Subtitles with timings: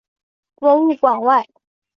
[0.55, 1.47] 博物馆外